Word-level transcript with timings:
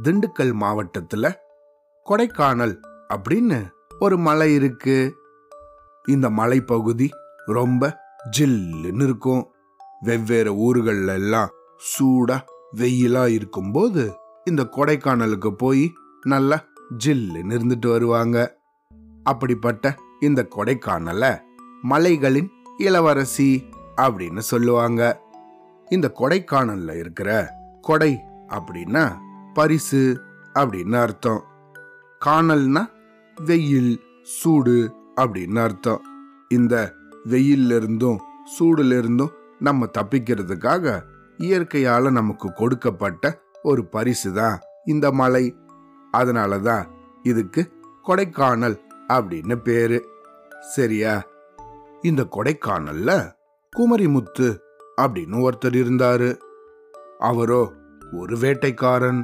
திண்டுக்கல் 0.04 0.54
மாவட்டத்துல 0.60 1.34
கொடைக்கானல் 2.06 2.78
அப்படின்னு 3.14 3.70
ஒரு 4.00 4.18
மலை 4.18 4.54
இருக்கு. 4.54 5.16
இந்த 6.08 6.30
மலைப்பகுதி 6.30 7.10
ரொம்ப 7.46 8.00
ஜில்லுன்னு 8.40 9.04
இருக்கும். 9.04 9.54
வெவ்வேறு 10.00 10.54
ஊர்கள்ல 10.54 11.14
எல்லாம் 11.14 11.50
சூடா 11.78 12.42
வெயிலா 12.76 13.28
இருக்கும்போது 13.28 14.18
இந்த 14.44 14.64
கொடைக்கானலுக்கு 14.64 15.52
போய் 15.52 15.94
நல்லா 16.22 16.66
ஜில்லுன்னு 17.06 17.58
இருந்துட்டு 17.60 17.90
வருவாங்க. 17.90 18.59
அப்படிப்பட்ட 19.24 19.96
இந்த 20.20 20.48
கொடைக்கானல 20.56 21.40
மலைகளின் 21.82 22.50
இளவரசி 22.78 23.70
அப்படின்னு 23.96 24.38
சொல்லுவாங்க. 24.38 25.22
இந்த 25.90 26.12
கொடைக்கானல்ல 26.20 26.98
இருக்கிற 26.98 27.54
கொடை 27.82 28.20
அப்படின்னா 28.48 29.16
பரிசு 29.54 30.22
அப்படின்னு 30.54 30.96
அர்த்தம். 30.96 31.44
காணல்னா 32.26 32.90
வெயில் 33.46 34.02
சூடு 34.24 34.96
அப்படின்னு 35.16 35.58
அர்த்தம். 35.58 36.02
இந்த 36.50 36.94
வெயில்ல 37.26 37.76
இருந்தும் 37.76 38.20
சூடுல 38.60 38.98
இருந்தும் 38.98 39.32
நம்ம 39.60 39.86
தப்பிக்கிறதுக்காக 39.98 41.02
இயற்கையால 41.38 42.12
நமக்கு 42.12 42.54
கொடுக்கப்பட்ட 42.54 43.42
ஒரு 43.64 43.86
பரிசு 43.86 44.34
தான் 44.34 44.60
இந்த 44.86 45.12
மலை. 45.12 45.56
அதனால 46.12 46.60
தான் 46.60 46.88
இதுக்கு 47.24 47.72
கொடைக்கானல் 48.08 48.88
அப்படின்னு 49.10 49.56
பேரு. 49.56 50.06
சரியா? 50.60 51.26
இந்த 52.02 52.28
கொடைக்கானல்ல 52.32 53.34
குமரிமுத்து 53.78 54.58
அப்படின்னு 55.02 55.48
ஒருத்தர் 55.48 55.78
இருந்தாரு. 55.82 56.38
அவரோ 57.20 57.74
ஒரு 58.12 58.38
வேட்டைக்காரன். 58.38 59.24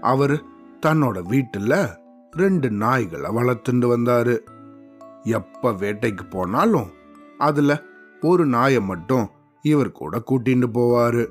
அவர் 0.00 0.42
தன்னோட 0.86 1.22
வீட்டுல 1.30 1.96
ரெண்டு 2.30 2.68
நாய்களை 2.70 3.30
வளர்த்துண்டு 3.32 3.96
வந்தாரு. 3.96 4.38
எப்ப 5.22 5.72
வேட்டைக்கு 5.72 6.30
போனாலும் 6.30 6.90
அதுல 7.38 7.82
ஒரு 8.20 8.46
நாயை 8.46 8.80
மட்டும் 8.80 9.30
இவர் 9.62 9.92
கூட 9.92 10.22
கூட்டிட்டு 10.30 10.66
போவாரு. 10.74 11.26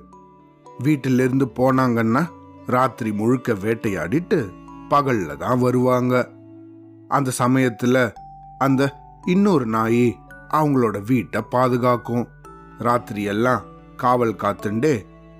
வீட்டிலிருந்து 0.79 1.45
போனாங்கன்னா 1.45 2.27
ராத்திரி 2.65 3.11
முழுக்க 3.11 3.53
வேட்டையாடிட்டு 3.53 4.49
பகல்ல 4.89 5.37
தான் 5.37 5.59
வருவாங்க. 5.59 6.29
அந்த 7.17 7.31
சமயத்துல 7.37 7.97
அந்த 8.57 8.81
இன்னொரு 9.25 9.65
நாய் 9.75 10.05
அவங்களோட 10.51 10.97
வீட்டை 11.05 11.41
பாதுகாக்கும். 11.49 12.25
ராத்திரியெல்லாம் 12.79 13.61
காவல் 13.97 14.39
காத்துண்டே 14.43 14.93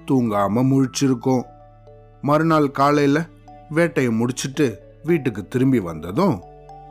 தூங்காம 0.08 0.64
முழிச்சிருக்கும். 0.70 1.44
மறுநாள் 2.22 2.68
காலையில 2.72 3.20
வேட்டையை 3.70 4.12
முடிச்சிட்டு 4.12 4.68
வீட்டுக்கு 5.04 5.42
திரும்பி 5.48 5.80
வந்ததும் 5.80 6.36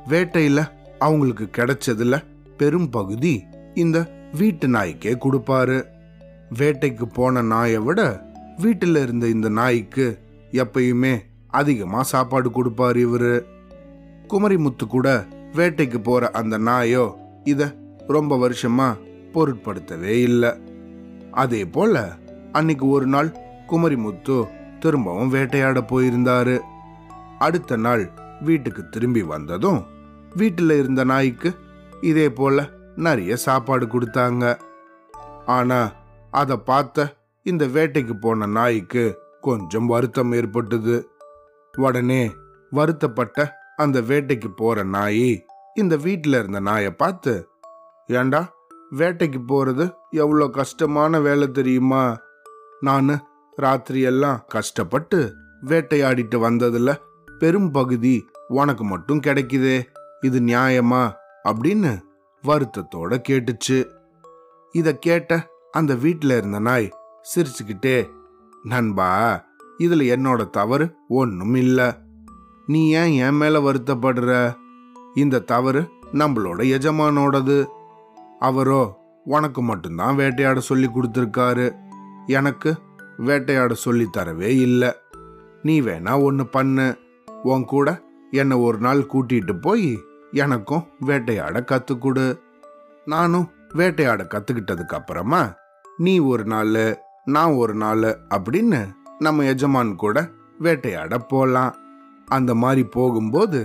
வேட்டையில 0.08 0.60
அவங்களுக்கு 0.98 1.46
கிடைச்சதுல 1.56 2.16
பெரும் 2.56 2.90
பகுதி 2.90 3.34
இந்த 3.74 3.98
வீட்டு 4.32 4.66
நாய்க்கே 4.68 5.12
கொடுப்பாரு. 5.24 5.78
வேட்டைக்கு 6.58 7.06
போன 7.14 7.42
நாயை 7.52 7.80
விட 7.86 8.00
வீட்டில் 8.56 8.98
இருந்த 9.02 9.26
இந்த 9.26 9.48
நாய்க்கு 9.58 10.06
எப்பயுமே 10.52 11.14
அதிகமாக 11.60 12.10
சாப்பாடு 12.12 12.48
கொடுப்பாரு 12.50 13.00
இவரு. 13.06 13.34
குமரிமுத்து 14.30 14.86
கூட 14.86 15.26
வேட்டைக்கு 15.52 15.98
போற 15.98 16.30
அந்த 16.30 16.58
நாயோ 16.58 17.04
இத 17.44 17.74
ரொம்ப 18.08 18.36
வருஷமா 18.36 18.88
பொருட்படுத்தவே 19.32 20.14
இல்லை. 20.22 20.50
அதே 21.30 21.64
போல 21.66 22.12
அன்னைக்கு 22.52 22.88
ஒரு 22.88 23.06
நாள் 23.06 23.30
குமரிமுத்து 23.68 24.36
திரும்பவும் 24.78 25.28
வேட்டையாட 25.28 25.80
போயிருந்தாரு. 25.80 26.58
அடுத்த 27.38 27.76
நாள் 27.76 28.10
வீட்டுக்கு 28.40 28.88
திரும்பி 28.88 29.22
வந்ததும் 29.22 29.80
வீட்டில் 30.36 30.70
இருந்த 30.70 31.04
நாய்க்கு 31.04 31.50
இதே 32.00 32.30
போல 32.30 32.68
நிறைய 32.96 33.36
சாப்பாடு 33.36 33.86
கொடுத்தாங்க. 33.86 34.44
ஆனா 35.46 35.92
அதை 36.30 36.56
பார்த்த 36.56 37.16
இந்த 37.42 37.66
வேட்டைக்கு 37.66 38.14
போன 38.20 38.46
நாய்க்கு 38.46 39.04
கொஞ்சம் 39.40 39.86
வருத்தம் 39.86 40.32
ஏற்பட்டது. 40.32 40.96
உடனே 41.74 42.22
வருத்தப்பட்ட 42.70 43.58
அந்த 43.80 43.98
வேட்டைக்கு 44.00 44.48
போற 44.56 44.82
நாய் 44.82 45.28
இந்த 45.74 45.94
வீட்டில் 45.96 46.36
இருந்த 46.38 46.60
நாயை 46.60 46.90
பார்த்து 46.92 47.34
ஏண்டா 48.08 48.40
வேட்டைக்கு 48.96 49.40
போறது 49.48 49.84
எவ்வளோ 50.10 50.46
கஷ்டமான 50.48 51.20
வேலை 51.20 51.46
தெரியுமா? 51.50 52.02
நான் 52.80 53.12
ராத்திரியெல்லாம் 53.58 54.38
கஷ்டப்பட்டு 54.46 55.18
வேட்டையாடிட்டு 55.66 56.36
வந்ததுல 56.46 56.90
பெரும் 57.38 57.70
பகுதி 57.70 58.14
உனக்கு 58.48 58.84
மட்டும் 58.84 59.20
கிடைக்குதே 59.20 59.76
இது 60.20 60.38
நியாயமா? 60.40 61.02
அப்படின்னு 61.44 61.92
வருத்தத்தோட 62.44 63.12
கேட்டுச்சு. 63.28 63.78
இதை 64.74 64.92
கேட்ட 64.98 65.32
அந்த 65.70 65.94
வீட்டில் 65.94 66.36
இருந்த 66.36 66.58
நாய் 66.58 66.88
சிரிச்சுக்கிட்டே 67.30 67.96
நண்பா 68.64 69.08
இதில் 69.78 70.04
என்னோட 70.14 70.50
தவறு 70.50 70.86
ஒன்றும் 71.08 71.54
இல்லை 71.54 71.88
நீ 72.70 72.80
ஏன் 72.90 73.12
என் 73.12 73.36
மேல 73.36 73.56
வருத்தப்படுற? 73.58 74.56
இந்த 75.14 75.38
தவறு 75.38 75.80
நம்மளோட 76.12 76.60
எஜமானோடது. 76.74 77.66
அவரோ 78.38 78.80
உனக்கு 79.24 79.62
மட்டும்தான் 79.62 80.16
வேட்டையாட 80.16 80.58
சொல்லி 80.58 80.88
கொடுத்துருக்காரு. 80.88 81.66
எனக்கு 82.26 82.74
வேட்டையாட 83.18 83.74
சொல்லி 83.74 84.06
தரவே 84.16 84.50
இல்லை. 84.66 84.92
நீ 85.62 85.80
வேணா 85.80 86.22
ஒன்று 86.22 86.46
பண்ணு. 86.46 86.98
உன் 87.42 87.64
கூட 87.64 88.02
என்னை 88.30 88.56
ஒரு 88.56 88.78
நாள் 88.78 89.06
கூட்டிட்டு 89.12 89.60
போய் 89.60 89.98
எனக்கும் 90.32 90.86
வேட்டையாட 91.00 91.64
கத்துக்கொடு. 91.70 92.38
நானும் 93.04 93.50
வேட்டையாட 93.74 94.22
கத்துக்கிட்டதுக்கு 94.22 94.94
அப்புறமா 94.94 95.54
நீ 95.96 96.18
ஒரு 96.18 96.44
நாள் 96.44 96.98
நான் 97.24 97.52
ஒரு 97.52 97.74
நாள் 97.74 98.06
அப்படின்னு 98.34 98.88
நம்ம 99.18 99.44
எஜமான் 99.44 99.96
கூட 99.96 100.28
வேட்டையாட 100.58 101.18
போலாம். 101.18 101.74
அந்த 102.30 102.54
மாதிரி 102.54 102.82
போகும்போது 102.96 103.60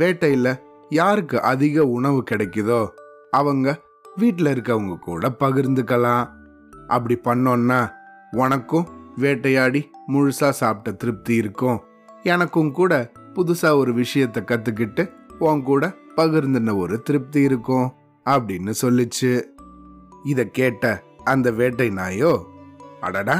வேட்டையில் 0.00 0.52
யாருக்கு 0.90 1.36
அதிக 1.42 1.84
உணவு 1.96 2.20
கிடைக்குதோ 2.30 2.80
அவங்க 3.30 3.68
வீட்டில் 4.16 4.50
இருக்கவங்க 4.54 4.94
கூட 4.98 5.28
பகிர்ந்துக்கலாம். 5.40 6.24
அப்படி 6.86 7.16
பண்ணோன்னா 7.24 7.80
உனக்கும் 8.30 8.88
வேட்டையாடி 9.16 9.80
முழுசாக 10.12 10.58
சாப்பிட்ட 10.60 10.90
திருப்தி 11.02 11.34
இருக்கும். 11.34 11.78
எனக்கும் 12.22 12.70
கூட 12.72 12.92
புதுசாக 13.34 13.80
ஒரு 13.80 13.92
விஷயத்த 13.94 14.38
கற்றுக்கிட்டு 14.50 15.02
உன் 15.38 15.62
கூட 15.62 15.94
பகிர்ந்துன 16.16 16.74
ஒரு 16.76 16.96
திருப்தி 17.02 17.40
இருக்கும் 17.40 17.88
அப்படின்னு 18.26 18.72
சொல்லிச்சு. 18.82 19.32
இதை 20.24 20.44
கேட்ட 20.50 20.84
அந்த 21.24 21.48
வேட்டை 21.50 21.88
நாயோ 21.90 22.32
அடடா 23.00 23.36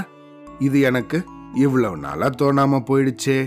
இது 0.58 0.78
எனக்கு 0.80 1.18
இவ்வளவு 1.54 1.96
நாளாக 1.96 2.36
தோணாமல் 2.40 2.86
போயிடுச்சே. 2.88 3.38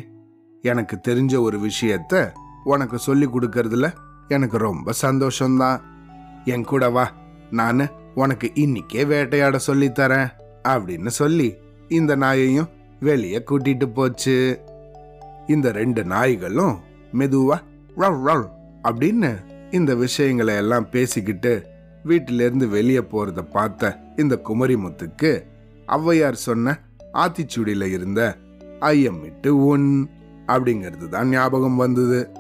எனக்கு 0.62 1.00
தெரிஞ்ச 1.08 1.40
ஒரு 1.40 1.60
விஷயத்த 1.60 2.32
உனக்கு 2.64 2.98
சொல்லி 3.00 3.26
கொடுக்கறதுல 3.26 3.94
எனக்கு 4.28 4.58
ரொம்ப 4.58 4.92
சந்தோஷம்தான். 5.02 5.82
என் 6.46 6.64
கூட 6.64 6.90
வா 6.90 7.12
நான் 7.52 7.90
உனக்கு 8.16 8.52
இன்னிக்கே 8.56 9.06
வேட்டையாட 9.06 9.60
சொல்லித்தரேன் 9.68 10.30
அப்படின்னு 10.64 11.08
சொல்லி 11.08 11.54
இந்த 11.90 12.16
நாயையும் 12.16 12.70
வெளியே 13.00 13.44
கூட்டிட்டு 13.50 13.94
போச்சு. 13.94 14.62
இந்த 15.48 15.72
ரெண்டு 15.72 16.04
நாய்களும் 16.04 16.80
மெதுவா 17.14 17.58
ரவ் 17.98 18.22
ரவ் 18.28 18.46
அப்படின்னு 18.84 19.32
இந்த 19.72 19.96
விஷயங்களை 19.96 20.56
எல்லாம் 20.56 20.90
பேசிக்கிட்டு 20.90 21.66
வீட்டிலேருந்து 22.06 22.68
வெளியே 22.68 23.00
போறத 23.00 23.42
பார்த்த 23.52 24.00
இந்த 24.16 24.42
குமரிமுத்துக்கு 24.50 25.44
ஔவையார் 25.88 26.44
சொன்ன 26.48 26.80
ஆத்திச்சூடியில 27.14 27.84
இருந்த 27.84 28.38
ஐயமிட்டு 28.80 29.48
உன் 29.48 30.10
அப்படிங்கிறது 30.54 31.10
தான் 31.10 31.30
ஞாபகம் 31.30 31.76
வந்தது. 31.76 32.32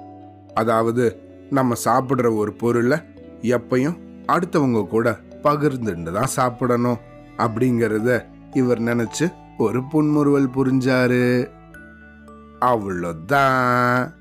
அதாவது 0.53 1.05
நம்ம 1.49 1.75
சாப்பிட்ற 1.85 2.35
ஒரு 2.35 2.51
பொருளை 2.53 2.97
எப்பையும் 3.41 3.97
அடுத்தவங்க 4.27 4.87
கூட 4.87 5.19
பகிர்ந்துட்டு 5.43 6.11
தான் 6.11 6.35
சாப்பிடணும் 6.35 6.99
அப்படிங்கிறத 7.37 8.09
இவர் 8.53 8.81
நினைச்சு 8.81 9.25
ஒரு 9.57 9.79
புன்முறுவல் 9.83 10.53
புரிஞ்சாரு. 10.55 11.49
அவ்வளோதான். 12.59 14.19